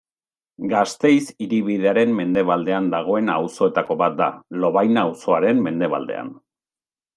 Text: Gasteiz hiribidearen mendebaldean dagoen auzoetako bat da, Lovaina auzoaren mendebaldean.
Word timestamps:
Gasteiz 0.69 1.25
hiribidearen 1.45 2.15
mendebaldean 2.21 2.89
dagoen 2.95 3.31
auzoetako 3.35 3.99
bat 4.05 4.17
da, 4.23 4.31
Lovaina 4.65 5.07
auzoaren 5.11 5.65
mendebaldean. 5.71 6.37